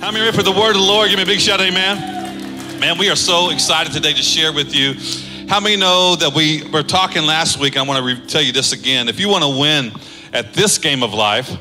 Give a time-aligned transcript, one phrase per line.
[0.00, 1.10] How many ready for the word of the Lord?
[1.10, 2.80] Give me a big shout, amen.
[2.80, 4.94] Man, we are so excited today to share with you.
[5.46, 7.76] How many know that we were talking last week?
[7.76, 9.10] I want to re- tell you this again.
[9.10, 9.92] If you want to win
[10.32, 11.54] at this game of life,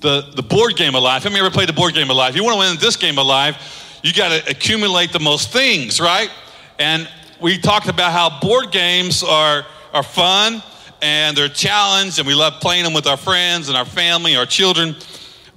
[0.00, 2.30] the, the board game of life, how many ever played the board game of life?
[2.30, 5.52] If You want to win this game of life, you got to accumulate the most
[5.52, 6.30] things, right?
[6.78, 7.06] And
[7.38, 10.62] we talked about how board games are, are fun
[11.02, 14.46] and they're challenged, and we love playing them with our friends and our family, our
[14.46, 14.96] children.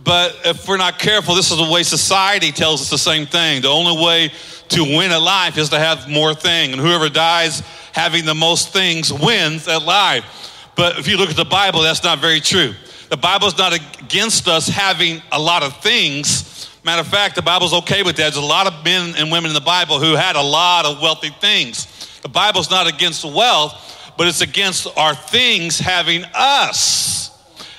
[0.03, 3.61] But if we're not careful, this is the way society tells us the same thing.
[3.61, 4.31] The only way
[4.69, 6.73] to win at life is to have more things.
[6.73, 7.61] And whoever dies
[7.93, 10.71] having the most things wins at life.
[10.75, 12.73] But if you look at the Bible, that's not very true.
[13.09, 16.69] The Bible's not against us having a lot of things.
[16.83, 18.33] Matter of fact, the Bible's okay with that.
[18.33, 21.01] There's a lot of men and women in the Bible who had a lot of
[21.01, 22.19] wealthy things.
[22.21, 27.29] The Bible's not against wealth, but it's against our things having us.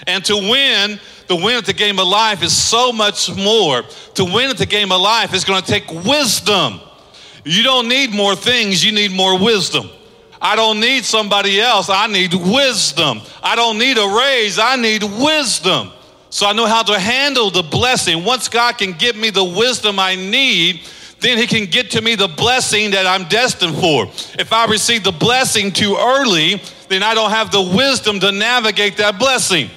[0.07, 3.83] And to win, the win at the game of life is so much more.
[4.15, 6.81] To win at the game of life is going to take wisdom.
[7.45, 9.89] You don't need more things, you need more wisdom.
[10.41, 13.21] I don't need somebody else, I need wisdom.
[13.43, 15.91] I don't need a raise, I need wisdom.
[16.31, 18.25] So I know how to handle the blessing.
[18.25, 20.81] Once God can give me the wisdom I need,
[21.21, 24.07] then He can get to me the blessing that I'm destined for.
[24.39, 28.97] If I receive the blessing too early, then I don't have the wisdom to navigate
[28.99, 29.71] that blessing.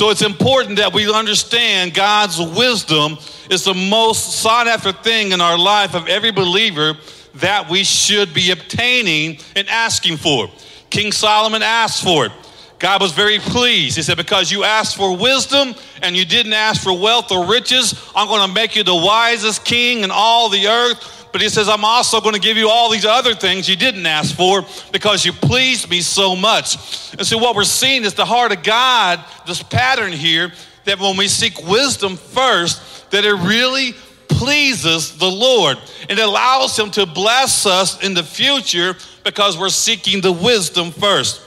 [0.00, 3.18] So it's important that we understand God's wisdom
[3.50, 6.94] is the most sought after thing in our life of every believer
[7.34, 10.48] that we should be obtaining and asking for.
[10.88, 12.32] King Solomon asked for it.
[12.78, 13.96] God was very pleased.
[13.96, 17.92] He said, Because you asked for wisdom and you didn't ask for wealth or riches,
[18.16, 21.19] I'm going to make you the wisest king in all the earth.
[21.32, 24.04] But he says, I'm also going to give you all these other things you didn't
[24.06, 26.76] ask for because you pleased me so much.
[27.12, 30.52] And so, what we're seeing is the heart of God, this pattern here,
[30.84, 33.94] that when we seek wisdom first, that it really
[34.28, 35.78] pleases the Lord.
[36.08, 41.42] It allows Him to bless us in the future because we're seeking the wisdom first.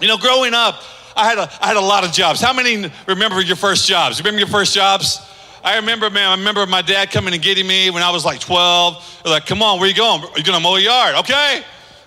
[0.00, 0.82] You know, growing up,
[1.16, 2.40] I had a, I had a lot of jobs.
[2.40, 4.20] How many remember your first jobs?
[4.20, 5.18] Remember your first jobs?
[5.62, 8.40] I remember, man, I remember my dad coming and getting me when I was like
[8.40, 9.22] 12.
[9.26, 10.22] Like, come on, where you going?
[10.22, 11.16] Are you going to mow a yard?
[11.16, 11.62] Okay.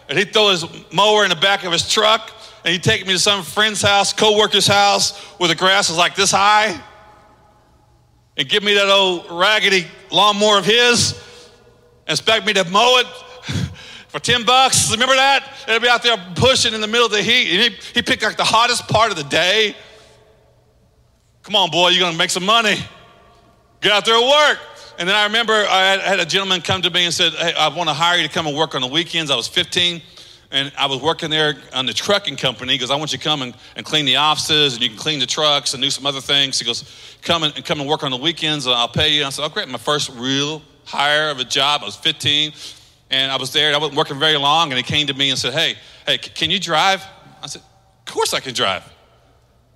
[0.10, 2.32] And he'd throw his mower in the back of his truck
[2.66, 6.16] and he'd take me to some friend's house, co-worker's house, where the grass was like
[6.16, 6.80] this high
[8.38, 11.14] and give me that old raggedy lawnmower of his
[12.08, 13.08] and expect me to mow it
[14.08, 14.92] for 10 bucks.
[14.92, 15.48] Remember that?
[15.68, 17.52] And would be out there pushing in the middle of the heat.
[17.52, 19.76] And he, he picked like the hottest part of the day.
[21.44, 22.78] Come on, boy, you're going to make some money.
[23.84, 24.60] Get out there and work.
[24.98, 27.68] And then I remember I had, a gentleman come to me and said, Hey, I
[27.68, 29.30] want to hire you to come and work on the weekends.
[29.30, 30.02] I was 15
[30.52, 33.42] and I was working there on the trucking company because I want you to come
[33.42, 36.22] and, and clean the offices and you can clean the trucks and do some other
[36.22, 36.60] things.
[36.60, 39.20] He goes, come and, come and work on the weekends and I'll pay you.
[39.20, 39.68] And I said, oh, great.
[39.68, 41.82] My first real hire of a job.
[41.82, 42.54] I was 15
[43.10, 44.72] and I was there and I wasn't working very long.
[44.72, 47.04] And he came to me and said, hey, hey, can you drive?
[47.42, 48.90] I said, of course I can drive.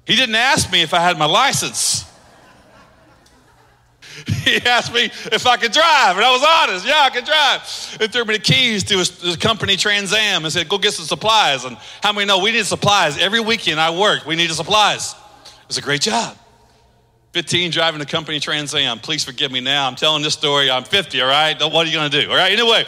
[0.05, 2.06] He didn't ask me if I had my license.
[4.43, 6.85] he asked me if I could drive, and I was honest.
[6.85, 7.61] Yeah, I could drive.
[7.99, 10.93] He threw me the keys to his, his, company Trans Am and said, "Go get
[10.93, 13.79] some supplies." And how many know we need supplies every weekend?
[13.79, 14.25] I worked.
[14.25, 15.13] We needed supplies.
[15.45, 16.35] It was a great job.
[17.33, 18.99] 15 driving the company Trans Am.
[18.99, 19.87] Please forgive me now.
[19.87, 20.71] I'm telling this story.
[20.71, 21.21] I'm 50.
[21.21, 21.59] All right.
[21.59, 22.29] What are you going to do?
[22.29, 22.51] All right.
[22.51, 22.85] Anyway.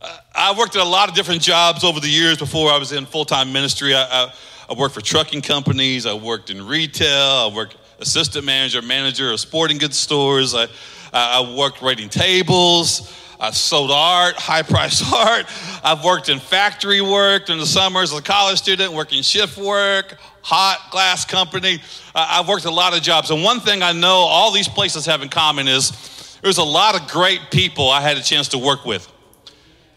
[0.00, 2.90] Uh, I worked at a lot of different jobs over the years before I was
[2.90, 3.94] in full time ministry.
[3.94, 4.34] I, I,
[4.70, 9.40] I worked for trucking companies, I worked in retail, I worked assistant manager, manager of
[9.40, 10.54] sporting goods stores.
[10.54, 10.66] I,
[11.12, 13.10] I worked waiting tables.
[13.40, 15.46] I sold art, high priced art.
[15.82, 20.16] I've worked in factory work in the summers as a college student, working shift work,
[20.42, 21.80] hot glass company.
[22.14, 23.30] I've worked a lot of jobs.
[23.30, 27.00] And one thing I know all these places have in common is there's a lot
[27.00, 29.10] of great people I had a chance to work with.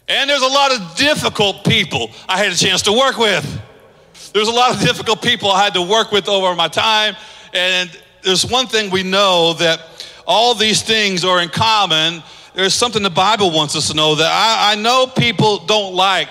[0.08, 3.44] And there's a lot of difficult people I had a chance to work with.
[4.32, 7.16] There's a lot of difficult people I had to work with over my time.
[7.56, 7.90] And
[8.22, 9.80] there's one thing we know that
[10.26, 12.22] all these things are in common.
[12.54, 16.28] There's something the Bible wants us to know that I, I know people don't like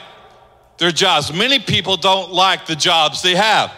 [0.78, 1.34] their jobs.
[1.34, 3.74] Many people don't like the jobs they have.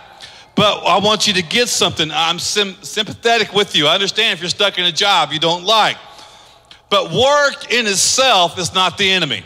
[0.56, 2.10] But I want you to get something.
[2.12, 3.88] I'm sim- sympathetic with you.
[3.88, 5.98] I understand if you're stuck in a job you don't like.
[6.90, 9.44] But work in itself is not the enemy.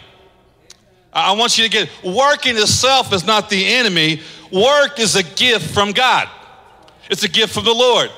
[1.14, 4.22] I want you to get work in itself is not the enemy.
[4.52, 6.30] Work is a gift from God.
[7.12, 8.10] It's a gift from the Lord.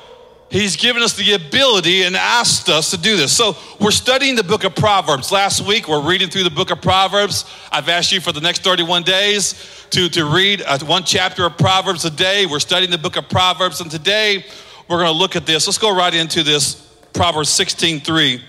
[0.52, 3.36] He's given us the ability and asked us to do this.
[3.36, 5.32] So we're studying the book of Proverbs.
[5.32, 7.44] Last week, we're reading through the book of Proverbs.
[7.72, 11.58] I've asked you for the next 31 days to, to read uh, one chapter of
[11.58, 12.46] Proverbs a day.
[12.46, 14.46] We're studying the book of Proverbs, and today
[14.88, 15.66] we're going to look at this.
[15.66, 16.76] Let's go right into this
[17.14, 18.44] Proverbs 16 3.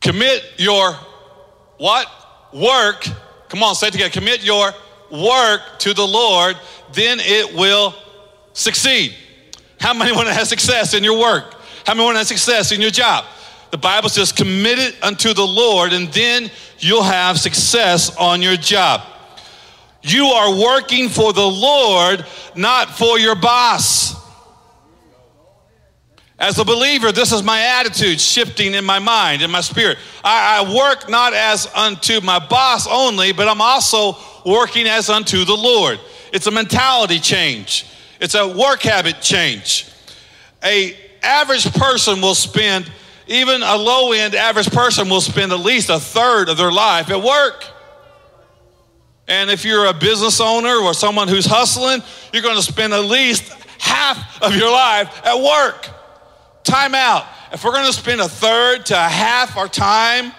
[0.00, 0.94] Commit your
[1.78, 2.08] what?
[2.52, 3.06] Work.
[3.48, 4.10] Come on, say it together.
[4.10, 4.72] Commit your
[5.10, 6.56] work to the Lord,
[6.92, 7.94] then it will
[8.52, 9.14] succeed.
[9.80, 11.54] How many want to have success in your work?
[11.86, 13.24] How many want to have success in your job?
[13.70, 18.56] The Bible says, commit it unto the Lord, and then you'll have success on your
[18.56, 19.02] job.
[20.02, 22.26] You are working for the Lord,
[22.56, 24.14] not for your boss.
[26.40, 29.98] As a believer, this is my attitude shifting in my mind, in my spirit.
[30.24, 34.16] I, I, work not as unto my boss only, but I'm also
[34.46, 36.00] working as unto the Lord.
[36.32, 37.84] It's a mentality change.
[38.22, 39.86] It's a work habit change.
[40.64, 42.90] A average person will spend,
[43.26, 47.10] even a low end average person will spend at least a third of their life
[47.10, 47.66] at work.
[49.28, 52.02] And if you're a business owner or someone who's hustling,
[52.32, 55.99] you're going to spend at least half of your life at work.
[56.70, 57.26] Time out.
[57.52, 60.30] If we're going to spend a third to a half our time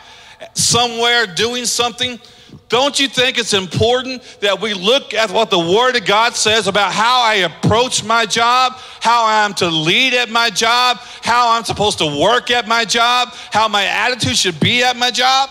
[0.53, 2.21] somewhere doing something,
[2.69, 6.67] don't you think it's important that we look at what the Word of God says
[6.67, 11.65] about how I approach my job, how I'm to lead at my job, how I'm
[11.65, 15.49] supposed to work at my job, how my attitude should be at my job?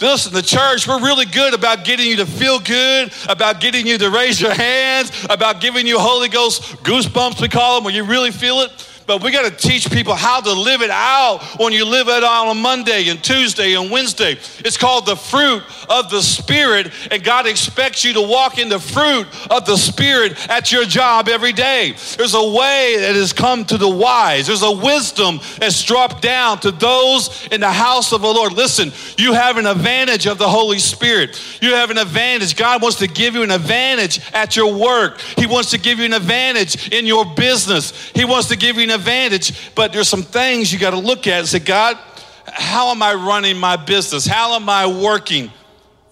[0.00, 3.98] Listen, the church, we're really good about getting you to feel good, about getting you
[3.98, 8.04] to raise your hands, about giving you Holy Ghost goosebumps, we call them, when you
[8.04, 11.72] really feel it but we got to teach people how to live it out when
[11.72, 14.38] you live it out on Monday and Tuesday and Wednesday.
[14.60, 18.78] It's called the fruit of the Spirit, and God expects you to walk in the
[18.78, 21.96] fruit of the Spirit at your job every day.
[22.16, 26.60] There's a way that has come to the wise, there's a wisdom that's dropped down
[26.60, 28.52] to those in the house of the Lord.
[28.52, 31.42] Listen, you have an advantage of the Holy Spirit.
[31.60, 32.54] You have an advantage.
[32.54, 36.04] God wants to give you an advantage at your work, He wants to give you
[36.04, 40.22] an advantage in your business, He wants to give you an advantage, but there's some
[40.22, 41.98] things you got to look at and say, God,
[42.46, 44.26] how am I running my business?
[44.26, 45.50] How am I working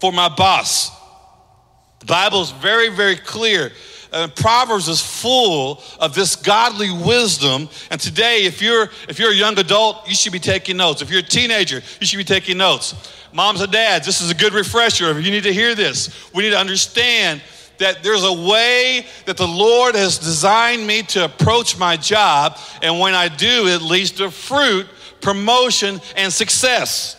[0.00, 0.90] for my boss?
[2.00, 3.73] The Bible is very, very clear.
[4.11, 7.69] Uh, Proverbs is full of this godly wisdom.
[7.90, 11.02] And today, if you're if you're a young adult, you should be taking notes.
[11.02, 12.94] If you're a teenager, you should be taking notes.
[13.32, 15.11] Moms and dads, this is a good refresher.
[15.11, 16.32] If You need to hear this.
[16.32, 17.43] We need to understand
[17.79, 23.01] that there's a way that the Lord has designed me to approach my job, and
[23.01, 24.87] when I do, it leads to fruit,
[25.21, 27.17] promotion, and success.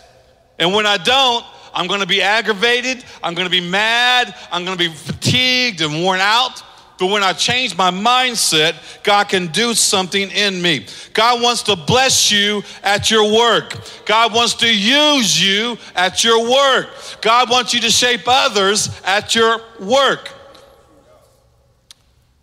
[0.57, 4.89] And when I don't, I'm gonna be aggravated, I'm gonna be mad, I'm gonna be
[4.89, 6.63] fatigued and worn out.
[6.99, 10.85] But when I change my mindset, God can do something in me.
[11.13, 13.73] God wants to bless you at your work.
[14.05, 16.89] God wants to use you at your work.
[17.21, 20.29] God wants you to shape others at your work.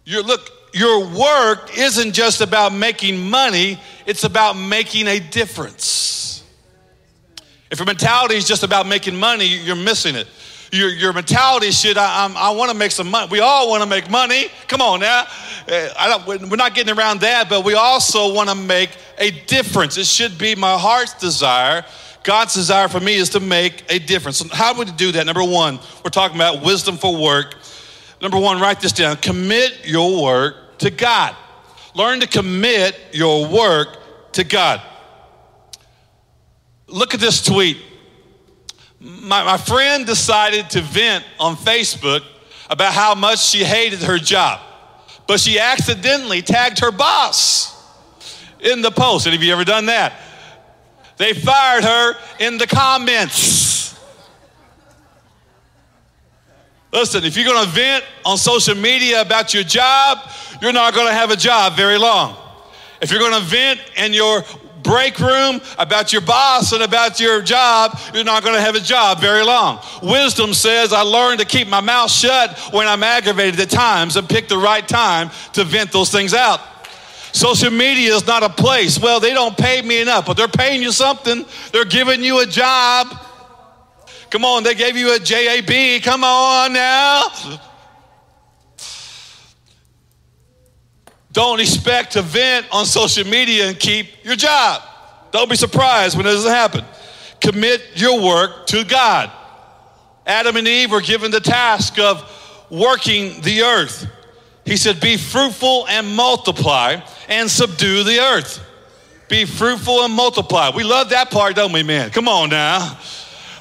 [0.06, 6.44] Your look, your work isn't just about making money, it's about making a difference.
[7.73, 10.29] If your mentality is just about making money, you're missing it.
[10.70, 13.29] Your, your mentality should, I, I want to make some money.
[13.32, 14.47] We all want to make money.
[14.69, 15.26] Come on now.
[15.67, 15.88] Eh,
[16.25, 19.97] don't, we're not getting around that, but we also want to make a difference.
[19.97, 21.85] It should be my heart's desire.
[22.23, 24.49] God's desire for me is to make a difference.
[24.53, 25.26] How would we do that?
[25.26, 27.56] Number one, we're talking about wisdom for work.
[28.21, 29.17] Number one, write this down.
[29.17, 31.37] Commit your work to God.
[31.95, 34.83] Learn to commit your work to God.
[36.87, 37.79] Look at this tweet.
[39.01, 42.23] My, my friend decided to vent on Facebook
[42.70, 44.61] about how much she hated her job,
[45.27, 47.75] but she accidentally tagged her boss
[48.61, 49.27] in the post.
[49.27, 50.15] Have you ever done that?
[51.17, 53.85] They fired her in the comments.
[56.96, 60.19] Listen, if you're going to vent on social media about your job,
[60.62, 62.34] you're not going to have a job very long.
[63.03, 64.43] If you're going to vent in your
[64.82, 68.81] break room about your boss and about your job, you're not going to have a
[68.81, 69.79] job very long.
[70.03, 74.26] Wisdom says I learn to keep my mouth shut when I'm aggravated at times and
[74.26, 76.62] pick the right time to vent those things out.
[77.32, 78.98] Social media is not a place.
[78.98, 81.44] Well, they don't pay me enough, but they're paying you something.
[81.72, 83.26] They're giving you a job.
[84.31, 86.03] Come on, they gave you a JAB.
[86.03, 87.29] Come on now.
[91.33, 94.83] Don't expect to vent on social media and keep your job.
[95.33, 96.85] Don't be surprised when it doesn't happen.
[97.41, 99.31] Commit your work to God.
[100.27, 102.25] Adam and Eve were given the task of
[102.71, 104.06] working the earth.
[104.65, 108.65] He said, Be fruitful and multiply and subdue the earth.
[109.29, 110.71] Be fruitful and multiply.
[110.75, 112.11] We love that part, don't we, man?
[112.11, 112.99] Come on now.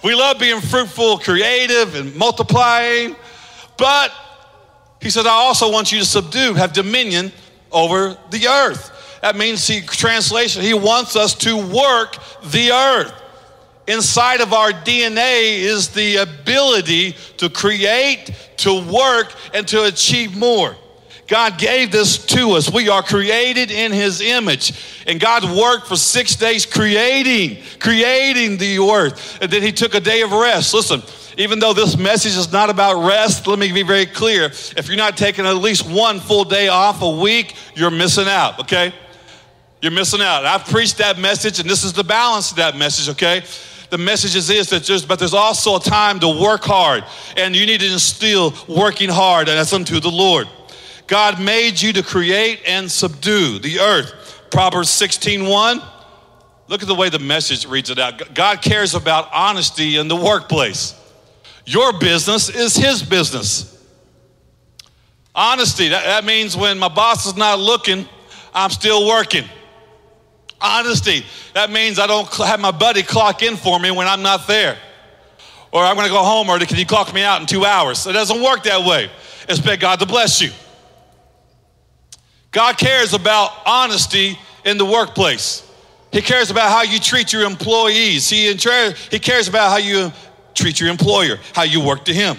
[0.05, 3.15] We love being fruitful, creative, and multiplying.
[3.75, 4.11] But
[5.01, 7.31] he says, I also want you to subdue, have dominion
[7.71, 9.19] over the earth.
[9.23, 13.13] That means he translation, he wants us to work the earth.
[13.87, 20.75] Inside of our DNA is the ability to create, to work, and to achieve more.
[21.27, 22.71] God gave this to us.
[22.71, 25.03] We are created in His image.
[25.07, 29.39] And God worked for six days creating, creating the earth.
[29.41, 30.73] And then He took a day of rest.
[30.73, 31.01] Listen,
[31.37, 34.45] even though this message is not about rest, let me be very clear.
[34.45, 38.59] If you're not taking at least one full day off a week, you're missing out,
[38.59, 38.93] okay?
[39.81, 40.45] You're missing out.
[40.45, 43.43] I've preached that message, and this is the balance of that message, okay?
[43.89, 47.03] The message is this that there's, but there's also a time to work hard,
[47.35, 50.47] and you need to instill working hard, and that's unto the Lord.
[51.07, 54.13] God made you to create and subdue the earth.
[54.49, 55.81] Proverbs 16:1.
[56.67, 58.33] Look at the way the message reads it out.
[58.33, 60.95] God cares about honesty in the workplace.
[61.65, 63.71] Your business is his business.
[65.35, 68.07] Honesty, that, that means when my boss is not looking,
[68.53, 69.43] I'm still working.
[70.61, 74.47] Honesty, that means I don't have my buddy clock in for me when I'm not
[74.47, 74.77] there.
[75.71, 78.07] Or I'm gonna go home, or can you clock me out in two hours?
[78.07, 79.11] It doesn't work that way.
[79.49, 80.51] Expect God to bless you.
[82.55, 85.69] God cares about honesty in the workplace.
[86.13, 88.29] He cares about how you treat your employees.
[88.29, 90.13] He, he cares about how you
[90.53, 92.37] treat your employer, how you work to Him.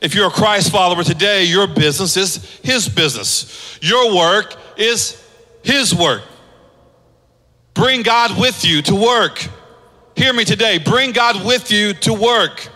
[0.00, 3.78] If you're a Christ follower today, your business is His business.
[3.82, 5.22] Your work is
[5.62, 6.22] His work.
[7.74, 9.46] Bring God with you to work.
[10.16, 10.78] Hear me today.
[10.78, 12.66] Bring God with you to work.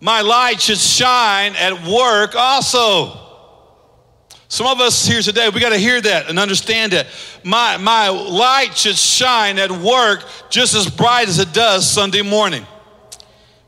[0.00, 3.31] My light should shine at work also.
[4.52, 7.06] Some of us here today, we got to hear that and understand that.
[7.42, 12.66] My, my light should shine at work just as bright as it does Sunday morning.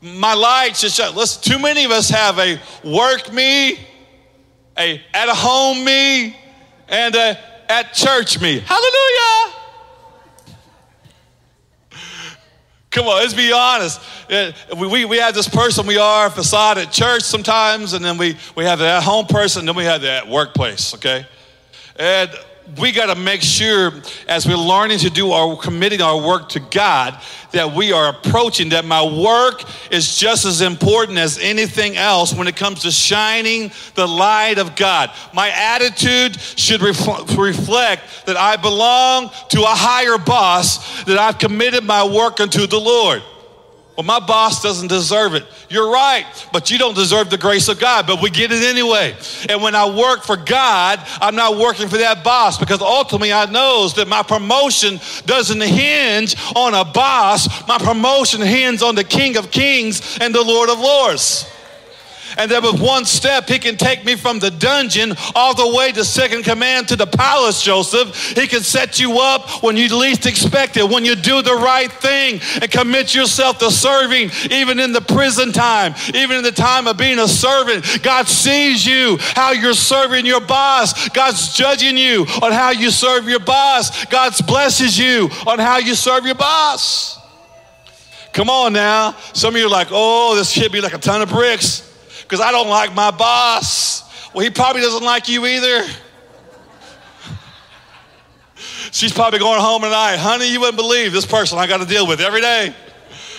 [0.02, 1.14] My light should shine.
[1.14, 3.78] Listen, too many of us have a work me,
[4.76, 6.36] a at home me,
[6.88, 7.38] and a
[7.70, 8.60] at church me.
[8.60, 9.53] Hallelujah!
[12.94, 14.00] Come on, let's be honest.
[14.30, 18.16] Uh, we, we, we have this person we are facade at church sometimes, and then
[18.16, 21.26] we, we have that home person, and then we have that workplace, okay?
[21.96, 22.30] And
[22.78, 23.92] we got to make sure
[24.26, 27.20] as we're learning to do our committing our work to God
[27.52, 32.48] that we are approaching that my work is just as important as anything else when
[32.48, 35.10] it comes to shining the light of God.
[35.32, 41.84] My attitude should ref- reflect that I belong to a higher boss that I've committed
[41.84, 43.22] my work unto the Lord.
[43.96, 45.44] Well, my boss doesn't deserve it.
[45.68, 49.14] You're right, but you don't deserve the grace of God, but we get it anyway.
[49.48, 53.46] And when I work for God, I'm not working for that boss because ultimately I
[53.46, 57.68] knows that my promotion doesn't hinge on a boss.
[57.68, 61.53] My promotion hinges on the King of Kings and the Lord of Lords
[62.36, 65.92] and that with one step he can take me from the dungeon all the way
[65.92, 68.36] to second command to the palace, Joseph.
[68.36, 71.90] He can set you up when you least expect it, when you do the right
[71.90, 76.86] thing and commit yourself to serving, even in the prison time, even in the time
[76.86, 78.02] of being a servant.
[78.02, 81.08] God sees you, how you're serving your boss.
[81.10, 84.04] God's judging you on how you serve your boss.
[84.06, 87.18] God blesses you on how you serve your boss.
[88.32, 89.12] Come on now.
[89.32, 91.93] Some of you are like, oh, this should be like a ton of bricks
[92.34, 94.02] because I don't like my boss.
[94.34, 95.84] Well, he probably doesn't like you either.
[98.90, 100.16] She's probably going home tonight.
[100.16, 102.74] Honey, you wouldn't believe this person I got to deal with every day.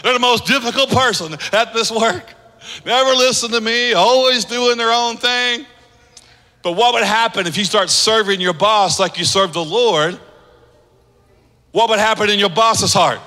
[0.01, 2.23] They're the most difficult person at this work.
[2.85, 5.65] Never listen to me, always doing their own thing.
[6.61, 10.17] But what would happen if you start serving your boss like you serve the Lord?
[11.73, 13.19] What would happen in your boss's heart?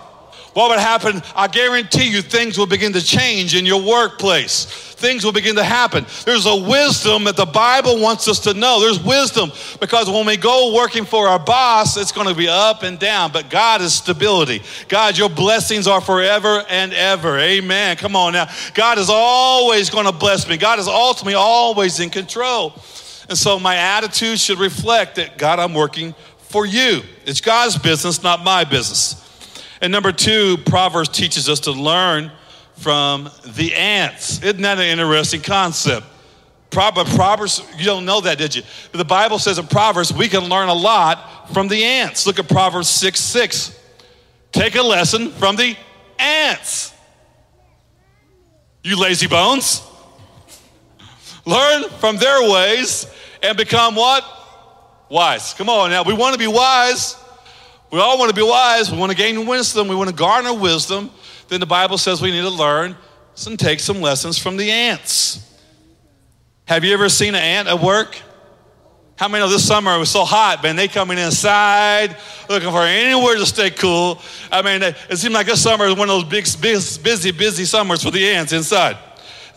[0.59, 1.23] What would happen?
[1.37, 4.65] I guarantee you things will begin to change in your workplace.
[4.65, 6.05] Things will begin to happen.
[6.25, 8.81] There's a wisdom that the Bible wants us to know.
[8.81, 12.83] There's wisdom because when we go working for our boss, it's going to be up
[12.83, 14.61] and down, but God is stability.
[14.89, 17.39] God, your blessings are forever and ever.
[17.39, 17.97] Amen.
[17.97, 18.49] Come on now.
[18.75, 20.57] God is always going to bless me.
[20.57, 22.75] God is ultimately always in control.
[23.29, 27.03] And so my attitude should reflect that God, I'm working for you.
[27.27, 29.25] It's God's business, not my business.
[29.81, 32.33] And number two, Proverbs teaches us to learn
[32.75, 34.43] from the ants.
[34.43, 36.07] Isn't that an interesting concept?
[36.71, 38.63] Proverbs, you don't know that, did you?
[38.93, 42.27] The Bible says in Proverbs, we can learn a lot from the ants.
[42.27, 43.79] Look at Proverbs 6 6.
[44.53, 45.77] Take a lesson from the
[46.19, 46.93] ants.
[48.83, 49.83] You lazy bones.
[51.45, 53.07] Learn from their ways
[53.43, 54.25] and become what?
[55.09, 55.55] Wise.
[55.55, 57.17] Come on now, we want to be wise.
[57.91, 58.93] We all want to be wise.
[58.93, 59.89] We want to gain wisdom.
[59.89, 61.11] We want to garner wisdom.
[61.49, 62.97] Then the Bible says we need to learn
[63.47, 65.45] and take some lessons from the ants.
[66.67, 68.21] Have you ever seen an ant at work?
[69.17, 70.77] How many know this summer it was so hot, man?
[70.77, 72.17] They coming inside
[72.49, 74.21] looking for anywhere to stay cool.
[74.53, 78.03] I mean, it seemed like this summer is one of those big, busy, busy summers
[78.03, 78.97] for the ants inside.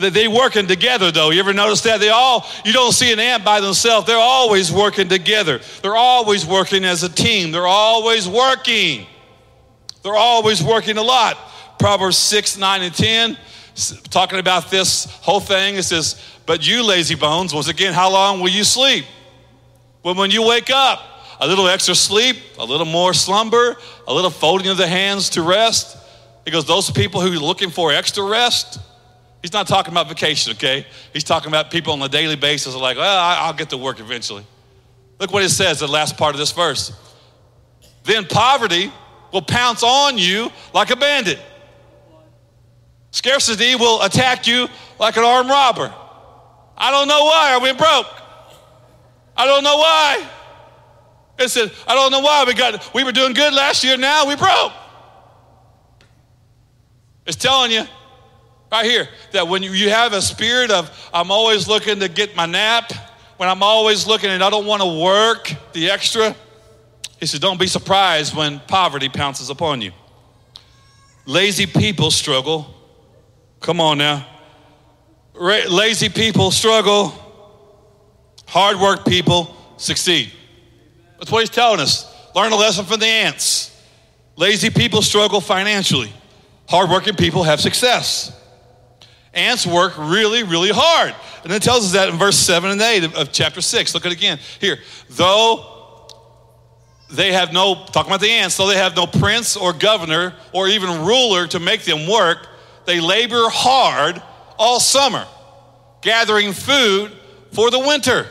[0.09, 1.29] They working together though.
[1.29, 1.99] You ever notice that?
[1.99, 4.07] They all, you don't see an ant by themselves.
[4.07, 5.61] They're always working together.
[5.81, 7.51] They're always working as a team.
[7.51, 9.05] They're always working.
[10.03, 11.37] They're always working a lot.
[11.79, 13.37] Proverbs 6, 9, and 10,
[14.09, 15.75] talking about this whole thing.
[15.75, 19.05] It says, But you, lazy bones, once again, how long will you sleep?
[20.03, 20.99] Well, when you wake up,
[21.39, 23.75] a little extra sleep, a little more slumber,
[24.07, 25.97] a little folding of the hands to rest.
[26.49, 28.79] Goes, Those people who are looking for extra rest,
[29.41, 30.85] he's not talking about vacation, okay?
[31.13, 33.99] He's talking about people on a daily basis are like, Well, I'll get to work
[33.99, 34.45] eventually.
[35.19, 36.91] Look what it says, the last part of this verse.
[38.03, 38.91] Then poverty
[39.31, 41.39] will pounce on you like a bandit.
[43.11, 44.67] Scarcity will attack you
[44.99, 45.93] like an armed robber.
[46.77, 48.07] I don't know why I went broke.
[49.37, 50.29] I don't know why.
[51.39, 54.27] It said, I don't know why we got we were doing good last year, now
[54.27, 54.71] we broke.
[57.25, 57.83] It's telling you
[58.71, 62.45] right here that when you have a spirit of I'm always looking to get my
[62.45, 62.91] nap,
[63.37, 66.35] when I'm always looking and I don't want to work the extra,
[67.19, 69.91] he said, Don't be surprised when poverty pounces upon you.
[71.25, 72.73] Lazy people struggle.
[73.59, 74.27] Come on now.
[75.35, 77.21] Lazy people struggle
[78.51, 80.29] Hard work people succeed.
[81.17, 82.05] That's what he's telling us.
[82.35, 83.81] Learn a lesson from the ants.
[84.35, 86.11] Lazy people struggle financially.
[86.67, 88.37] Hardworking people have success.
[89.33, 91.15] Ants work really, really hard.
[91.43, 93.93] And it tells us that in verse 7 and 8 of chapter 6.
[93.93, 94.39] Look at it again.
[94.59, 96.07] Here, though
[97.09, 100.67] they have no, talking about the ants, though they have no prince or governor or
[100.67, 102.47] even ruler to make them work,
[102.85, 104.21] they labor hard
[104.57, 105.25] all summer,
[106.01, 107.11] gathering food
[107.51, 108.27] for the winter.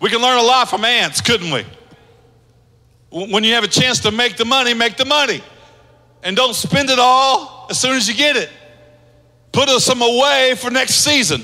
[0.00, 1.64] We can learn a lot from ants, couldn't we?
[3.10, 5.42] When you have a chance to make the money, make the money.
[6.22, 8.50] And don't spend it all as soon as you get it.
[9.52, 11.42] Put some away for next season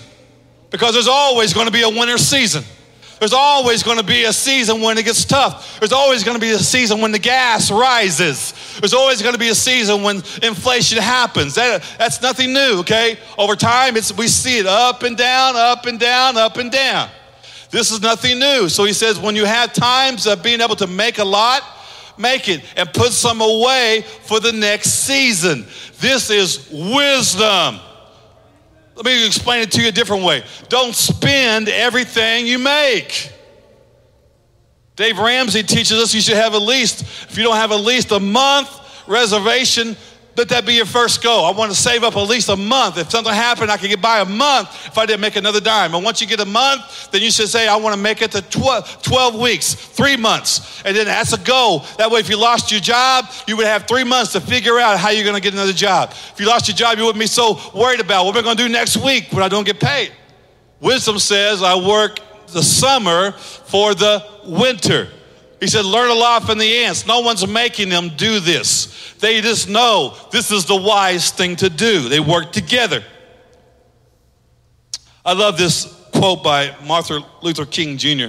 [0.71, 2.63] because there's always going to be a winter season.
[3.19, 5.79] There's always going to be a season when it gets tough.
[5.81, 8.53] There's always going to be a season when the gas rises.
[8.79, 11.55] There's always going to be a season when inflation happens.
[11.55, 13.19] That, that's nothing new, okay?
[13.39, 17.09] Over time, it's, we see it up and down, up and down, up and down.
[17.71, 18.69] This is nothing new.
[18.69, 21.63] So he says, when you have times of being able to make a lot,
[22.19, 25.67] make it and put some away for the next season.
[26.01, 27.81] This is wisdom.
[28.97, 30.43] Let me explain it to you a different way.
[30.71, 33.31] Don't spend everything you make.
[34.97, 38.11] Dave Ramsey teaches us you should have at least, if you don't have at least
[38.13, 38.71] a month
[39.07, 39.97] reservation
[40.37, 41.47] let that be your first goal.
[41.47, 42.99] I want to save up at least a month.
[42.99, 45.95] If something happened, I could get by a month if I didn't make another dime.
[45.95, 48.33] And once you get a month, then you should say, I want to make it
[48.33, 50.83] to 12, 12 weeks, three months.
[50.85, 51.85] And then that's a goal.
[51.97, 54.99] That way, if you lost your job, you would have three months to figure out
[54.99, 56.11] how you're going to get another job.
[56.11, 58.63] If you lost your job, you wouldn't be so worried about what I going to
[58.63, 60.13] do next week when I don't get paid.
[60.81, 62.19] Wisdom says, I work
[62.49, 65.09] the summer for the winter.
[65.61, 67.07] He said, learn a lot from the ants.
[67.07, 69.15] No one's making them do this.
[69.21, 72.09] They just know this is the wise thing to do.
[72.09, 73.03] They work together.
[75.25, 78.29] I love this quote by Martin Luther King Jr.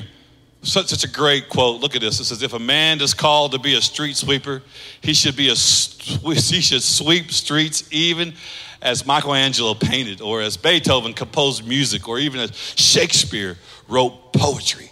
[0.64, 1.82] Such, such a great quote.
[1.82, 2.20] Look at this.
[2.20, 4.64] It says, "If a man is called to be a street sweeper,
[5.02, 8.34] he should be a he should sweep streets even
[8.82, 14.90] as Michelangelo painted, or as Beethoven composed music, or even as Shakespeare wrote poetry."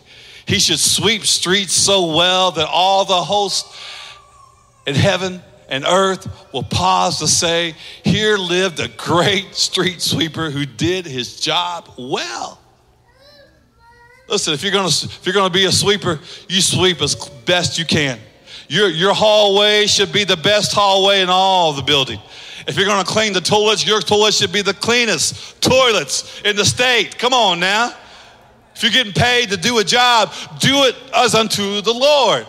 [0.48, 3.80] He should sweep streets so well that all the hosts
[4.86, 10.66] in heaven and earth will pause to say, Here lived a great street sweeper who
[10.66, 12.60] did his job well.
[14.28, 17.86] Listen, if you're gonna if you're gonna be a sweeper, you sweep as best you
[17.86, 18.20] can.
[18.68, 22.20] Your, your hallway should be the best hallway in all the building.
[22.68, 26.66] If you're gonna clean the toilets, your toilet should be the cleanest toilets in the
[26.66, 27.18] state.
[27.18, 27.96] Come on now.
[28.76, 32.46] If you're getting paid to do a job, do it as unto the Lord.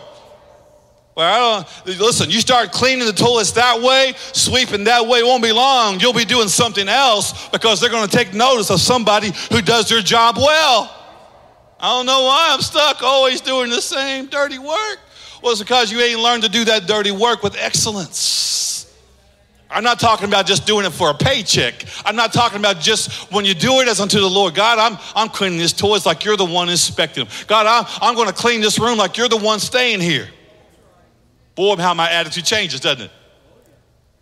[1.15, 5.41] Well, I don't, listen, you start cleaning the toilets that way, sweeping that way, won't
[5.41, 5.99] be long.
[5.99, 9.89] You'll be doing something else because they're going to take notice of somebody who does
[9.89, 10.93] their job well.
[11.79, 14.99] I don't know why I'm stuck always doing the same dirty work.
[15.41, 18.17] Well, it's because you ain't learned to do that dirty work with excellence.
[19.69, 21.85] I'm not talking about just doing it for a paycheck.
[22.05, 24.55] I'm not talking about just when you do it as unto the Lord.
[24.55, 27.33] God, I'm, I'm cleaning this toys like you're the one inspecting them.
[27.47, 30.29] God, I'm, I'm going to clean this room like you're the one staying here.
[31.55, 33.11] Boy, how my attitude changes, doesn't it?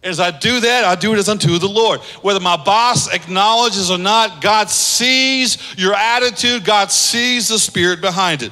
[0.02, 2.00] As I do that, I do it as unto the Lord.
[2.22, 8.44] Whether my boss acknowledges or not, God sees your attitude, God sees the spirit behind
[8.44, 8.52] it.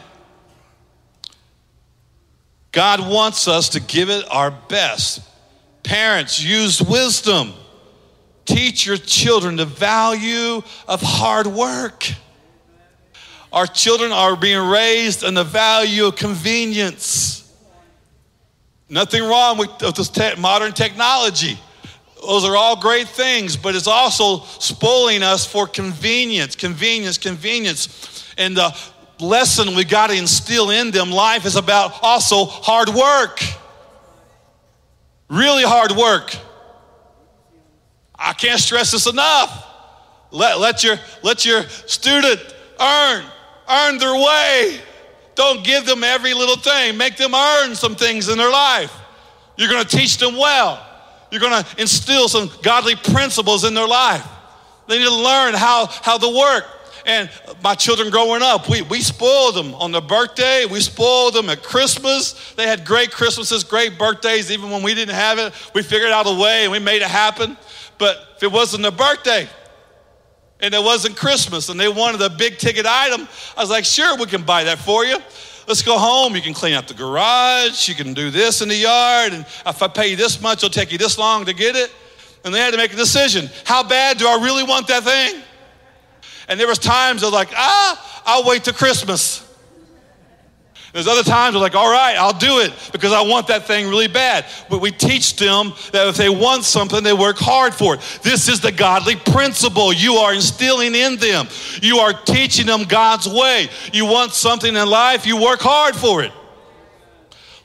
[2.71, 5.21] God wants us to give it our best.
[5.83, 7.53] Parents, use wisdom.
[8.45, 12.09] Teach your children the value of hard work.
[13.51, 17.39] Our children are being raised in the value of convenience.
[18.89, 21.59] Nothing wrong with, this te- modern technology.
[22.21, 28.33] Those are all great things, but it's also spoiling us for convenience, convenience, convenience.
[28.37, 28.75] And the
[29.19, 33.39] lesson we got to instill in them life is about also hard work.
[35.33, 36.35] Really hard work.
[38.13, 39.65] I can't stress this enough.
[40.29, 42.39] Let, let, your, let your student
[42.79, 43.25] earn,
[43.67, 44.79] earn their way.
[45.33, 46.97] Don't give them every little thing.
[46.97, 48.93] Make them earn some things in their life.
[49.57, 50.85] You're going to teach them well.
[51.31, 54.27] You're going to instill some godly principles in their life.
[54.87, 56.65] They need to learn how, how to work.
[57.05, 57.29] And
[57.61, 60.65] my children growing up, we, we spoiled them on their birthday.
[60.65, 62.53] We spoiled them at Christmas.
[62.53, 65.53] They had great Christmases, great birthdays, even when we didn't have it.
[65.75, 67.57] We figured out a way and we made it happen.
[67.97, 69.49] But if it wasn't their birthday
[70.61, 74.17] and it wasn't Christmas and they wanted a big ticket item, I was like, sure,
[74.17, 75.17] we can buy that for you.
[75.67, 76.35] Let's go home.
[76.35, 77.87] You can clean out the garage.
[77.87, 79.33] You can do this in the yard.
[79.33, 81.91] And if I pay you this much, it'll take you this long to get it.
[82.45, 83.49] And they had to make a decision.
[83.63, 85.41] How bad do I really want that thing?
[86.47, 89.43] And there was times I was like, ah, I'll wait till Christmas.
[90.93, 93.87] There's other times we're like, all right, I'll do it because I want that thing
[93.87, 94.45] really bad.
[94.69, 98.19] But we teach them that if they want something, they work hard for it.
[98.21, 101.47] This is the godly principle you are instilling in them.
[101.81, 103.69] You are teaching them God's way.
[103.91, 106.31] You want something in life, you work hard for it.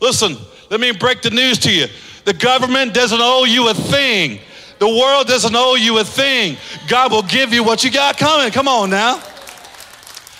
[0.01, 0.39] Listen,
[0.71, 1.87] let me break the news to you.
[2.25, 4.41] The government doesn't owe you a thing.
[4.79, 6.57] The world doesn't owe you a thing.
[6.89, 8.51] God will give you what you got coming.
[8.53, 9.23] Come on now.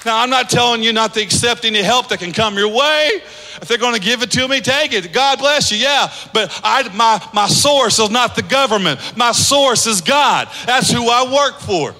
[0.07, 3.11] Now, I'm not telling you not to accept any help that can come your way.
[3.61, 5.13] If they're going to give it to me, take it.
[5.13, 6.13] God bless you, yeah.
[6.33, 10.49] But I, my, my source is not the government, my source is God.
[10.67, 11.95] That's who I work for.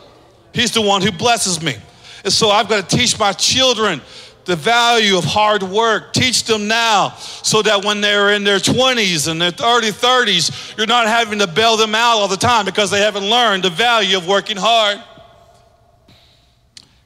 [0.53, 1.77] He's the one who blesses me.
[2.25, 4.01] And so I've got to teach my children
[4.49, 6.15] the value of hard work.
[6.15, 10.87] Teach them now so that when they're in their 20s and their 30, 30s, you're
[10.87, 14.17] not having to bail them out all the time because they haven't learned the value
[14.17, 15.03] of working hard.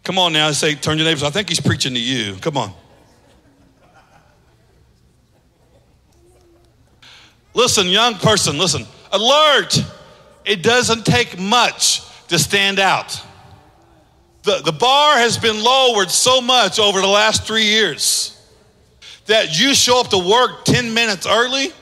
[0.05, 1.25] Come on now, say, turn your neighbors.
[1.25, 2.37] I think he's preaching to you.
[2.37, 2.73] Come on.
[7.55, 8.87] Listen, young person, listen.
[9.11, 9.85] Alert!
[10.45, 13.21] It doesn't take much to stand out.
[14.43, 18.39] The, the bar has been lowered so much over the last three years
[19.27, 21.73] that you show up to work 10 minutes early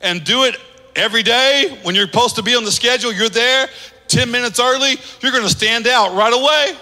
[0.00, 0.56] and do it
[0.94, 3.68] every day when you're supposed to be on the schedule, you're there
[4.08, 6.78] 10 minutes early, you're going to stand out right away.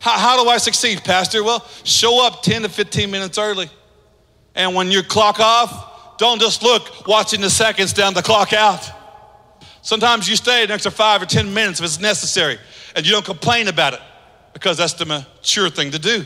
[0.00, 1.44] How, how do I succeed, Pastor?
[1.44, 3.68] Well, show up 10 to 15 minutes early.
[4.54, 8.90] And when you clock off, don't just look watching the seconds down the clock out.
[9.82, 12.58] Sometimes you stay an extra five or 10 minutes if it's necessary,
[12.98, 14.00] and you don't complain about it
[14.52, 16.24] because that's the mature thing to do.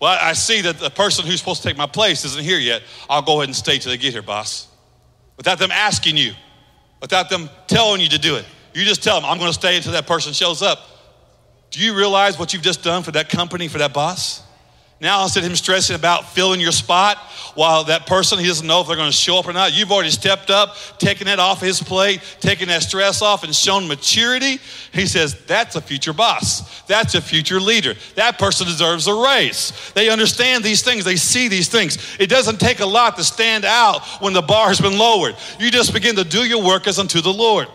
[0.00, 2.80] Well, I see that the person who's supposed to take my place isn't here yet.
[3.10, 4.68] I'll go ahead and stay till they get here, boss.
[5.36, 6.32] Without them asking you,
[7.02, 8.46] without them telling you to do it.
[8.72, 10.78] You just tell them, I'm going to stay until that person shows up.
[11.70, 14.42] Do you realize what you've just done for that company, for that boss?
[15.04, 17.18] Now, instead of him stressing about filling your spot
[17.54, 19.92] while that person, he doesn't know if they're going to show up or not, you've
[19.92, 24.58] already stepped up, taken that off his plate, taken that stress off, and shown maturity.
[24.92, 26.80] He says, That's a future boss.
[26.84, 27.92] That's a future leader.
[28.14, 29.74] That person deserves a raise.
[29.94, 32.16] They understand these things, they see these things.
[32.18, 35.36] It doesn't take a lot to stand out when the bar has been lowered.
[35.60, 37.68] You just begin to do your work as unto the Lord.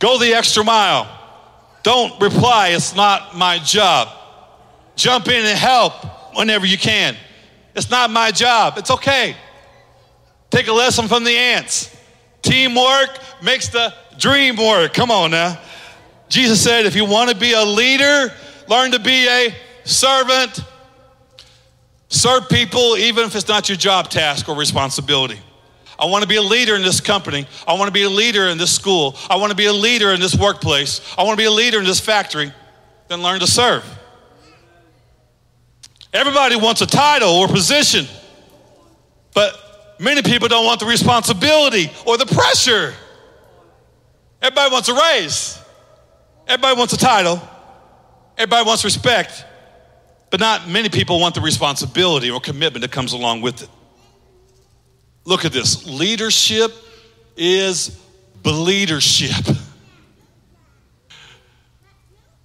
[0.00, 1.06] Go the extra mile.
[1.84, 4.08] Don't reply, it's not my job.
[4.98, 7.16] Jump in and help whenever you can.
[7.76, 8.78] It's not my job.
[8.78, 9.36] It's okay.
[10.50, 11.96] Take a lesson from the ants.
[12.42, 14.92] Teamwork makes the dream work.
[14.92, 15.60] Come on now.
[16.28, 18.32] Jesus said, if you want to be a leader,
[18.68, 20.64] learn to be a servant.
[22.08, 25.38] Serve people even if it's not your job task or responsibility.
[25.96, 27.46] I want to be a leader in this company.
[27.68, 29.16] I want to be a leader in this school.
[29.30, 31.00] I want to be a leader in this workplace.
[31.16, 32.52] I want to be a leader in this factory.
[33.06, 33.84] Then learn to serve.
[36.12, 38.06] Everybody wants a title or position,
[39.34, 42.94] but many people don't want the responsibility or the pressure.
[44.40, 45.58] Everybody wants a raise.
[46.46, 47.42] Everybody wants a title.
[48.36, 49.44] Everybody wants respect.
[50.30, 53.68] But not many people want the responsibility or commitment that comes along with it.
[55.24, 56.72] Look at this leadership
[57.36, 57.98] is
[58.52, 59.56] leadership.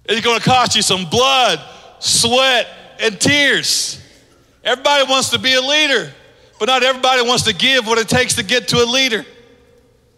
[0.06, 1.60] It's going to cost you some blood,
[1.98, 2.68] sweat,
[3.00, 4.00] and tears.
[4.62, 6.12] Everybody wants to be a leader,
[6.58, 9.24] but not everybody wants to give what it takes to get to a leader.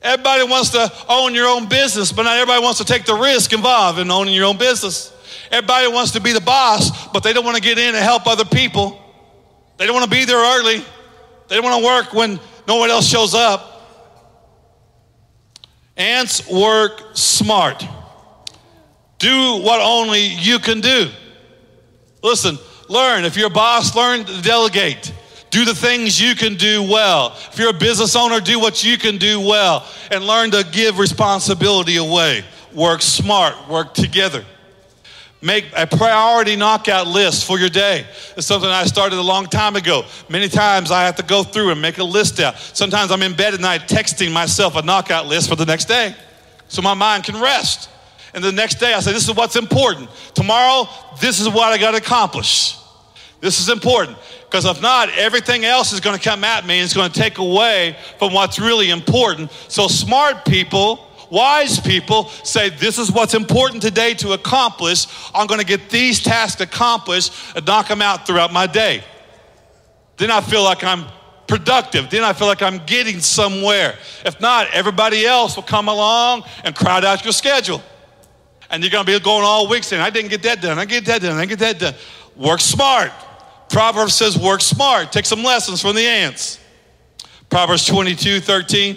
[0.03, 3.53] Everybody wants to own your own business, but not everybody wants to take the risk
[3.53, 5.13] involved in owning your own business.
[5.51, 8.27] Everybody wants to be the boss, but they don't want to get in and help
[8.27, 9.03] other people.
[9.79, 10.85] They don't want to be there early.
[11.49, 13.73] They don't want to work when no one else shows up.
[15.97, 17.85] Ants work smart.
[19.19, 21.11] Do what only you can do.
[22.27, 22.59] Listen,
[22.89, 23.25] learn.
[23.25, 25.13] If you're a boss, learn to delegate.
[25.51, 27.37] Do the things you can do well.
[27.53, 30.99] If you're a business owner, do what you can do well and learn to give
[30.99, 32.45] responsibility away.
[32.75, 34.45] Work smart, work together.
[35.41, 38.05] Make a priority knockout list for your day.
[38.37, 40.05] It's something I started a long time ago.
[40.29, 42.59] Many times I have to go through and make a list out.
[42.59, 46.17] Sometimes I'm in bed at night texting myself a knockout list for the next day
[46.67, 47.89] so my mind can rest.
[48.37, 50.09] And the next day I say, This is what's important.
[50.35, 50.89] Tomorrow,
[51.21, 52.77] this is what I got to accomplish.
[53.41, 54.17] This is important.
[54.45, 57.19] Because if not, everything else is going to come at me and it's going to
[57.19, 59.51] take away from what's really important.
[59.69, 65.07] So, smart people Wise people say, This is what's important today to accomplish.
[65.35, 69.03] I'm going to get these tasks accomplished and knock them out throughout my day.
[70.19, 71.07] Then I feel like I'm
[71.49, 72.11] productive.
[72.11, 73.97] Then I feel like I'm getting somewhere.
[74.25, 77.83] If not, everybody else will come along and crowd out your schedule.
[78.71, 80.79] And you're going to be going all week saying, I didn't get that done.
[80.79, 81.37] I get that done.
[81.37, 81.95] I get that done.
[82.35, 83.13] Work smart.
[83.69, 85.13] Proverbs says, work smart.
[85.13, 86.61] Take some lessons from the ants.
[87.49, 88.97] Proverbs 22 13.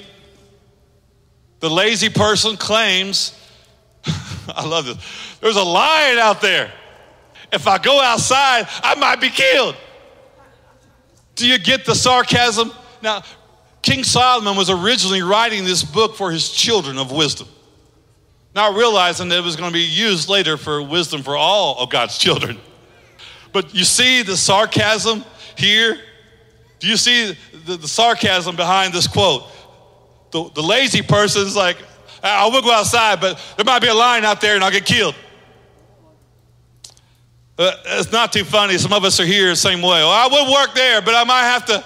[1.59, 3.37] The lazy person claims,
[4.47, 4.97] I love this,
[5.41, 6.71] there's a lion out there.
[7.51, 9.75] If I go outside, I might be killed.
[11.35, 12.71] Do you get the sarcasm?
[13.01, 13.23] Now,
[13.81, 17.47] King Solomon was originally writing this book for his children of wisdom,
[18.55, 21.89] not realizing that it was going to be used later for wisdom for all of
[21.89, 22.57] God's children.
[23.51, 25.23] But you see the sarcasm
[25.55, 25.99] here?
[26.79, 29.43] Do you see the, the sarcasm behind this quote?
[30.31, 31.77] The, the lazy person is like,
[32.23, 34.85] I will go outside, but there might be a lion out there and I'll get
[34.85, 35.15] killed.
[37.57, 38.77] Uh, it's not too funny.
[38.77, 39.99] Some of us are here the same way.
[39.99, 41.83] Well, I would work there, but I might have to.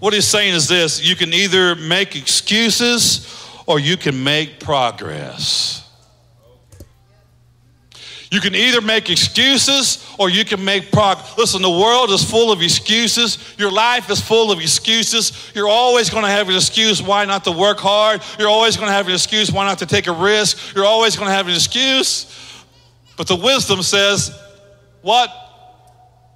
[0.00, 3.39] What he's saying is this you can either make excuses
[3.70, 5.88] or you can make progress.
[8.32, 11.38] You can either make excuses or you can make progress.
[11.38, 13.38] Listen, the world is full of excuses.
[13.58, 15.52] Your life is full of excuses.
[15.54, 18.22] You're always going to have an excuse why not to work hard.
[18.40, 20.74] You're always going to have an excuse why not to take a risk.
[20.74, 22.26] You're always going to have an excuse.
[23.16, 24.36] But the wisdom says,
[25.02, 25.32] what?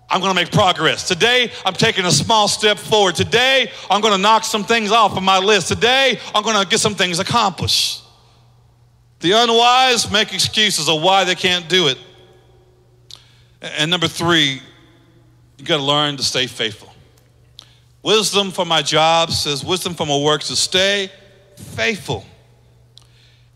[0.08, 1.08] I'm going to make progress.
[1.08, 3.14] Today, I'm taking a small step forward.
[3.14, 5.68] Today, I'm going to knock some things off of my list.
[5.68, 8.02] Today, I'm going to get some things accomplished.
[9.20, 11.98] The unwise make excuses of why they can't do it.
[13.62, 14.60] And number three,
[15.56, 16.92] you got to learn to stay faithful.
[18.02, 21.10] Wisdom for my job says, wisdom for my work to stay
[21.56, 22.26] faithful.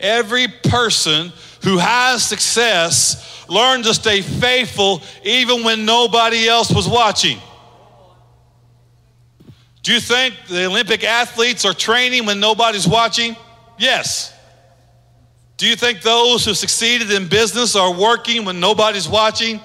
[0.00, 1.32] Every person
[1.62, 7.38] who has success learned to stay faithful even when nobody else was watching.
[9.82, 13.36] Do you think the Olympic athletes are training when nobody's watching?
[13.78, 14.34] Yes.
[15.56, 19.60] Do you think those who succeeded in business are working when nobody's watching?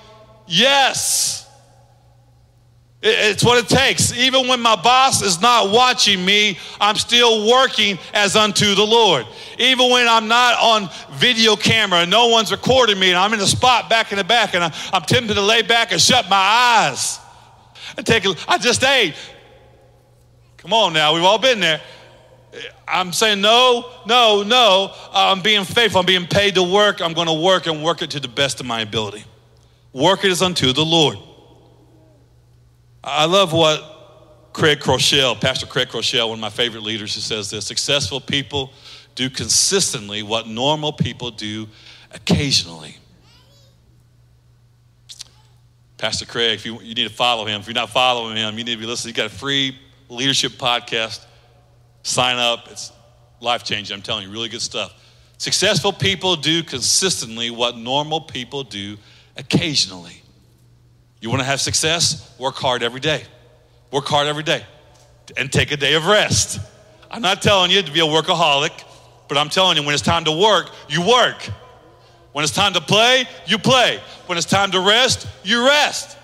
[0.47, 1.42] Yes.
[3.05, 4.13] It's what it takes.
[4.13, 9.25] Even when my boss is not watching me, I'm still working as unto the Lord.
[9.59, 13.41] Even when I'm not on video camera and no one's recording me and I'm in
[13.41, 16.37] a spot back in the back and I'm tempted to lay back and shut my
[16.37, 17.19] eyes
[17.97, 19.15] and take a, I just ate.
[20.55, 21.81] Come on now, we've all been there.
[22.87, 24.93] I'm saying no, no, no.
[25.11, 25.99] I'm being faithful.
[25.99, 27.01] I'm being paid to work.
[27.01, 29.25] I'm going to work and work it to the best of my ability.
[29.91, 31.17] Work it as unto the Lord.
[33.03, 37.49] I love what Craig Groeschel, Pastor Craig Groeschel, one of my favorite leaders, who says
[37.49, 38.71] this successful people
[39.15, 41.67] do consistently what normal people do
[42.11, 42.97] occasionally.
[45.97, 48.63] Pastor Craig, if you, you need to follow him, if you're not following him, you
[48.63, 49.13] need to be listening.
[49.13, 49.77] He's got a free
[50.09, 51.25] leadership podcast
[52.03, 52.67] Sign up.
[52.69, 52.91] It's
[53.39, 53.95] life changing.
[53.95, 54.93] I'm telling you, really good stuff.
[55.37, 58.97] Successful people do consistently what normal people do
[59.37, 60.21] occasionally.
[61.23, 62.35] You want to have success?
[62.37, 63.23] Work hard every day.
[63.91, 64.61] Work hard every day
[65.37, 66.59] and take a day of rest.
[67.09, 68.83] I'm not telling you to be a workaholic,
[69.29, 71.41] but I'm telling you when it's time to work, you work.
[72.33, 74.01] When it's time to play, you play.
[74.25, 76.17] When it's time to rest, you rest.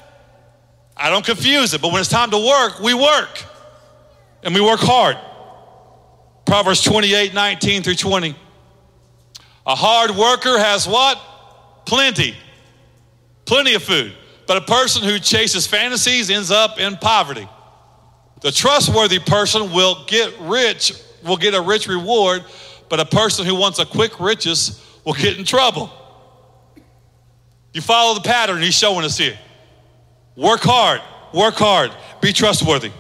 [0.98, 3.46] I don't confuse it, but when it's time to work, we work.
[4.44, 5.18] And we work hard.
[6.46, 8.36] Proverbs 28 19 through 20.
[9.66, 11.18] A hard worker has what?
[11.86, 12.36] Plenty.
[13.46, 14.14] Plenty of food.
[14.50, 17.48] But a person who chases fantasies ends up in poverty.
[18.42, 20.92] The trustworthy person will get rich,
[21.24, 22.44] will get a rich reward,
[22.90, 25.92] but a person who wants a quick riches will get in trouble.
[27.74, 29.38] You follow the pattern he's showing us here.
[30.36, 32.92] Work hard, work hard, be trustworthy.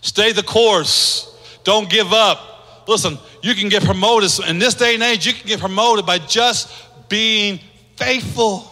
[0.00, 2.88] Stay the course, don't give up.
[2.88, 6.16] Listen, you can get promoted in this day and age, you can get promoted by
[6.16, 6.72] just
[7.10, 7.60] being
[7.96, 8.71] faithful.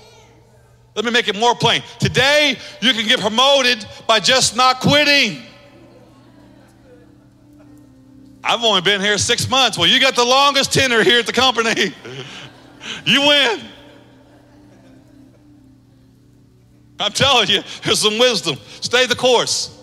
[0.95, 1.83] Let me make it more plain.
[1.99, 5.43] Today, you can get promoted by just not quitting.
[8.43, 9.79] I've only been here six months.
[9.79, 11.95] Well, you got the longest tenure here at the company.
[13.05, 13.61] you win.
[16.99, 18.59] I'm telling you, there's some wisdom.
[18.81, 19.77] Stay the course.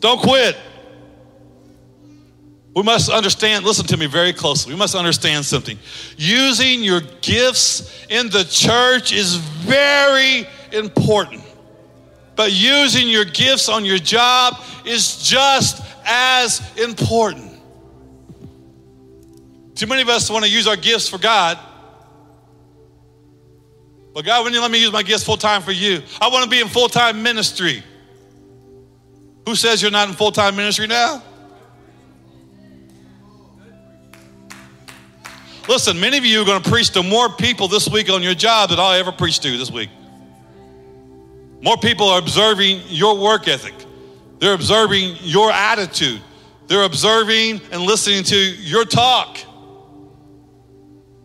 [0.00, 0.56] Don't quit.
[2.74, 4.72] We must understand, listen to me very closely.
[4.72, 5.78] We must understand something.
[6.16, 11.42] Using your gifts in the church is very important.
[12.34, 17.52] But using your gifts on your job is just as important.
[19.74, 21.58] Too many of us want to use our gifts for God.
[24.14, 26.02] But God, when you let me use my gifts full time for you?
[26.20, 27.82] I want to be in full time ministry.
[29.46, 31.22] Who says you're not in full time ministry now?
[35.72, 38.34] Listen, many of you are going to preach to more people this week on your
[38.34, 39.88] job than I'll ever preach to this week.
[41.62, 43.72] More people are observing your work ethic,
[44.38, 46.20] they're observing your attitude,
[46.66, 49.38] they're observing and listening to your talk.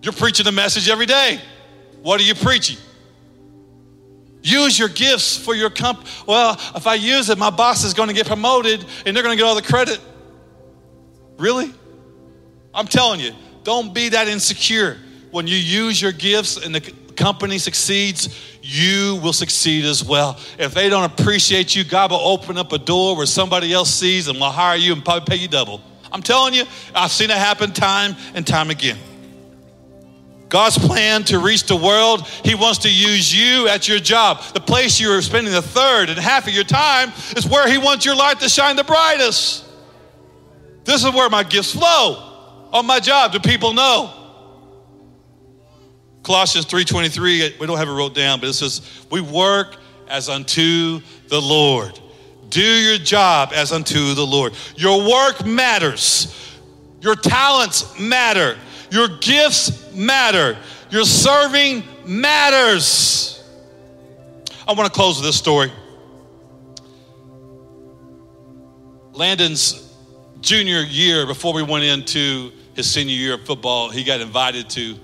[0.02, 1.42] You're preaching a message every day.
[2.02, 2.78] What are you preaching?
[4.44, 6.10] Use your gifts for your company.
[6.26, 9.38] Well, if I use it, my boss is going to get promoted and they're going
[9.38, 10.00] to get all the credit.
[11.38, 11.74] Really?
[12.74, 13.34] I'm telling you,
[13.68, 14.96] don't be that insecure.
[15.30, 16.80] When you use your gifts and the
[17.18, 20.40] company succeeds, you will succeed as well.
[20.58, 24.30] If they don't appreciate you, God will open up a door where somebody else sees
[24.30, 25.82] and will hire you and probably pay you double.
[26.14, 26.64] I'm telling you,
[26.96, 28.98] I've seen it happen time and time again.
[30.48, 34.42] God's plan to reach the world, He wants to use you at your job.
[34.54, 37.78] The place you are spending the third and half of your time is where He
[37.78, 39.66] wants your light to shine the brightest.
[40.86, 42.27] This is where my gifts flow
[42.72, 44.14] on my job do people know?
[46.24, 49.78] Colossians 3.23 we don't have it wrote down but it says we work
[50.10, 52.00] as unto the lord.
[52.50, 54.54] Do your job as unto the lord.
[54.76, 56.34] Your work matters.
[57.02, 58.58] Your talents matter.
[58.90, 60.58] Your gifts matter.
[60.90, 63.44] Your serving matters.
[64.68, 65.72] I want to close with this story.
[69.14, 69.84] Landon's
[70.42, 74.96] junior year before we went into his senior year of football, he got invited to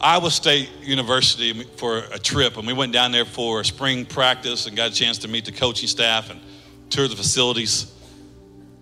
[0.00, 4.66] Iowa State University for a trip, and we went down there for a spring practice
[4.66, 6.40] and got a chance to meet the coaching staff and
[6.88, 7.92] tour the facilities.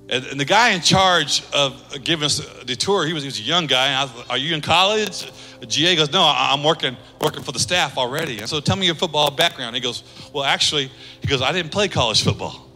[0.09, 3.41] And, and the guy in charge of giving us the tour, he was, he was
[3.41, 4.01] a young guy.
[4.01, 5.29] I was, Are you in college?
[5.67, 8.39] GA goes, No, I'm working working for the staff already.
[8.39, 9.75] And so tell me your football background.
[9.75, 12.72] He goes, Well, actually, he goes, I didn't play college football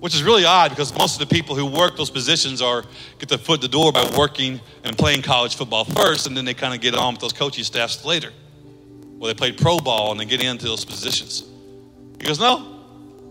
[0.00, 2.84] which is really odd because most of the people who work those positions are
[3.18, 6.44] get their foot in the door by working and playing college football first, and then
[6.44, 8.32] they kind of get on with those coaching staffs later.
[9.18, 11.44] Well, they played pro ball and they get into those positions.
[12.18, 12.80] He goes, no,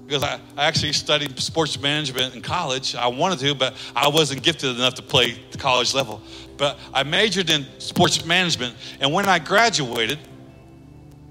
[0.06, 2.96] because I, I actually studied sports management in college.
[2.96, 6.22] I wanted to, but I wasn't gifted enough to play the college level.
[6.58, 10.20] But I majored in sports management, and when I graduated,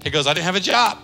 [0.03, 0.97] he goes, I didn't have a job,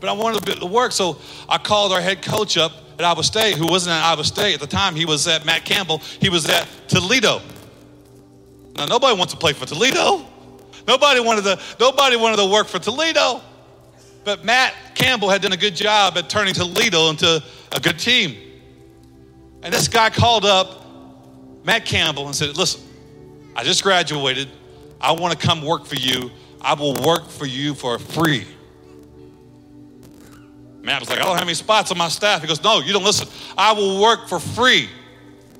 [0.00, 1.18] but I wanted to work, so
[1.48, 4.60] I called our head coach up at Iowa State, who wasn't at Iowa State at
[4.60, 7.40] the time, he was at Matt Campbell, he was at Toledo.
[8.76, 10.24] Now nobody wants to play for Toledo.
[10.86, 13.40] Nobody wanted to, nobody wanted to work for Toledo.
[14.24, 18.36] But Matt Campbell had done a good job at turning Toledo into a good team.
[19.62, 20.84] And this guy called up
[21.64, 22.82] Matt Campbell and said, Listen,
[23.54, 24.48] I just graduated.
[25.00, 26.30] I want to come work for you.
[26.60, 28.46] I will work for you for free.
[30.86, 32.42] Matt was like, I don't have any spots on my staff.
[32.42, 33.26] He goes, No, you don't listen.
[33.58, 34.88] I will work for free.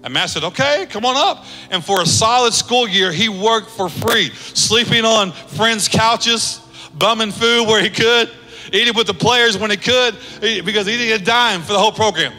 [0.05, 1.45] And Matt said, Okay, come on up.
[1.72, 6.61] And for a solid school year, he worked for free, sleeping on friends' couches,
[6.95, 8.31] bumming food where he could,
[8.72, 11.79] eating with the players when he could, because he didn't get a dime for the
[11.81, 12.33] whole program.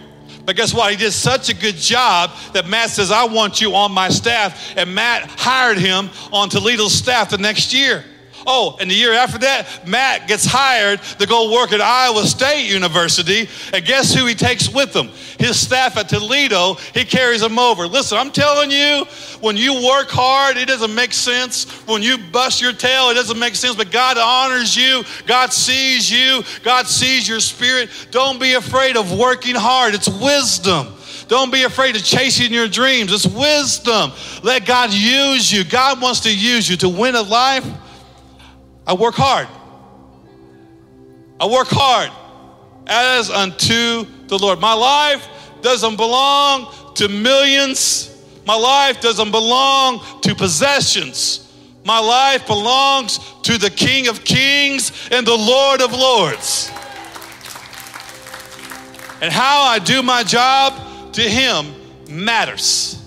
[0.45, 0.89] But guess what?
[0.89, 4.77] He did such a good job that Matt says, I want you on my staff.
[4.77, 8.05] And Matt hired him on Toledo's staff the next year.
[8.49, 12.65] Oh, and the year after that, Matt gets hired to go work at Iowa State
[12.65, 13.49] University.
[13.73, 15.09] And guess who he takes with him?
[15.37, 16.75] His staff at Toledo.
[16.93, 17.87] He carries them over.
[17.87, 19.03] Listen, I'm telling you,
[19.41, 21.69] when you work hard, it doesn't make sense.
[21.87, 23.75] When you bust your tail, it doesn't make sense.
[23.75, 27.89] But God honors you, God sees you, God sees your spirit.
[28.11, 30.93] Don't be afraid of working hard, it's wisdom.
[31.27, 33.11] Don't be afraid of chasing your dreams.
[33.11, 34.13] It's wisdom.
[34.43, 35.65] Let God use you.
[35.65, 37.65] God wants to use you to win a life
[38.87, 39.47] I work hard.
[41.39, 42.09] I work hard
[42.87, 44.59] as unto the Lord.
[44.59, 45.27] My life
[45.61, 48.15] doesn't belong to millions.
[48.45, 51.43] My life doesn't belong to possessions.
[51.83, 56.71] My life belongs to the King of Kings and the Lord of Lords.
[59.21, 61.73] And how I do my job to Him
[62.09, 63.03] matters.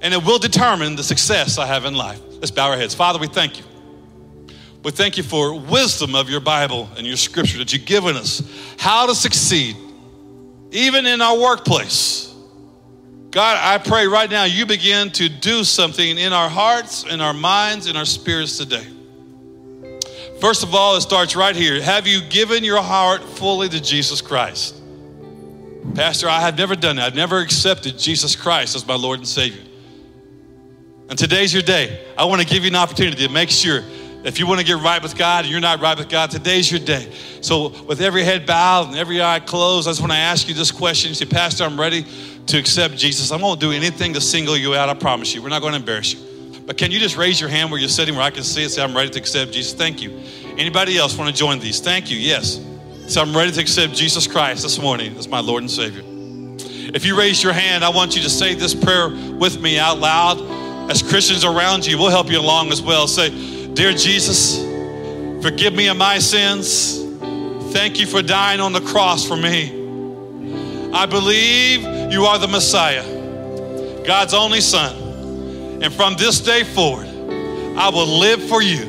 [0.00, 2.20] And it will determine the success I have in life.
[2.34, 2.94] Let's bow our heads.
[2.94, 3.67] Father, we thank you.
[4.84, 8.42] We thank you for wisdom of your Bible and your scripture that you've given us,
[8.78, 9.76] how to succeed,
[10.70, 12.32] even in our workplace.
[13.30, 17.34] God, I pray right now you begin to do something in our hearts, in our
[17.34, 18.86] minds, in our spirits today.
[20.40, 21.82] First of all, it starts right here.
[21.82, 24.76] Have you given your heart fully to Jesus Christ?
[25.94, 27.06] Pastor, I have never done that.
[27.06, 29.62] I've never accepted Jesus Christ as my Lord and Savior.
[31.10, 32.06] And today's your day.
[32.16, 33.82] I want to give you an opportunity to make sure
[34.24, 36.70] if you want to get right with God and you're not right with God, today's
[36.70, 37.12] your day.
[37.40, 40.54] So, with every head bowed and every eye closed, I just want to ask you
[40.54, 41.10] this question.
[41.10, 42.04] You say, Pastor, I'm ready
[42.46, 43.30] to accept Jesus.
[43.30, 45.42] I won't do anything to single you out, I promise you.
[45.42, 46.28] We're not going to embarrass you.
[46.66, 48.70] But can you just raise your hand where you're sitting where I can see it?
[48.70, 49.72] Say, I'm ready to accept Jesus.
[49.72, 50.20] Thank you.
[50.58, 51.80] Anybody else want to join these?
[51.80, 52.18] Thank you.
[52.18, 52.60] Yes.
[53.06, 56.02] So I'm ready to accept Jesus Christ this morning as my Lord and Savior.
[56.94, 59.98] If you raise your hand, I want you to say this prayer with me out
[59.98, 60.90] loud.
[60.90, 63.06] As Christians around you, we'll help you along as well.
[63.06, 63.30] Say,
[63.78, 64.58] Dear Jesus,
[65.40, 67.00] forgive me of my sins.
[67.72, 69.70] Thank you for dying on the cross for me.
[70.92, 73.04] I believe you are the Messiah,
[74.04, 75.80] God's only Son.
[75.80, 78.82] And from this day forward, I will live for you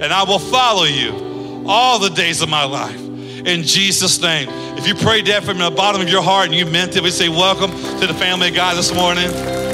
[0.00, 2.98] and I will follow you all the days of my life.
[2.98, 4.48] In Jesus' name.
[4.76, 7.12] If you prayed that from the bottom of your heart and you meant it, we
[7.12, 9.65] say, Welcome to the family of God this morning.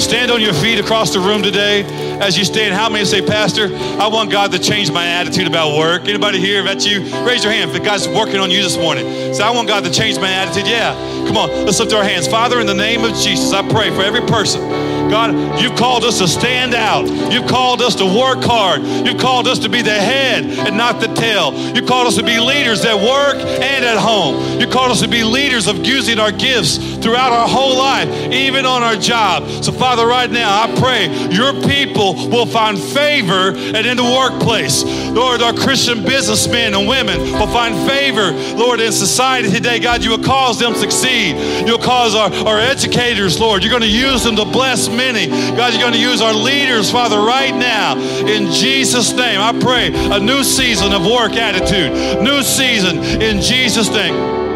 [0.00, 1.84] Stand on your feet across the room today
[2.20, 3.68] as you stand, how many say, Pastor,
[4.00, 6.08] I want God to change my attitude about work?
[6.08, 9.34] Anybody here, if that's you, raise your hand if God's working on you this morning.
[9.34, 10.66] Say, I want God to change my attitude.
[10.66, 10.94] Yeah,
[11.26, 12.26] come on, let's lift our hands.
[12.26, 16.18] Father, in the name of Jesus, I pray for every person God, you've called us
[16.18, 17.06] to stand out.
[17.32, 18.82] You've called us to work hard.
[18.82, 21.52] You've called us to be the head and not the tail.
[21.74, 24.60] You've called us to be leaders at work and at home.
[24.60, 28.66] You called us to be leaders of using our gifts throughout our whole life, even
[28.66, 29.48] on our job.
[29.64, 34.84] So, Father, right now, I pray your people will find favor and in the workplace.
[35.10, 39.78] Lord, our Christian businessmen and women will find favor, Lord, in society today.
[39.78, 41.66] God, you will cause them to succeed.
[41.66, 45.26] You'll cause our, our educators, Lord, you're going to use them to bless many.
[45.56, 47.96] God, you're going to use our leaders, Father, right now.
[47.96, 53.88] In Jesus' name, I pray a new season of work attitude, new season in Jesus'
[53.90, 54.49] name.